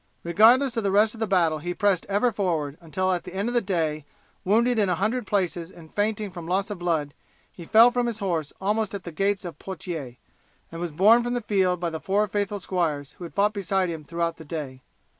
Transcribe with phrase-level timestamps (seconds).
[0.23, 3.49] Regardless of the rest of the battle he pressed ever forward, until at the end
[3.49, 4.03] of the day,
[4.43, 7.13] wounded in a hundred places and fainting from loss of blood,
[7.51, 10.15] he fell from his horse almost at the gates of Poitiers,
[10.71, 13.89] and was borne from the field by the four faithful squires who had fought beside
[13.91, 14.81] him throughout the day.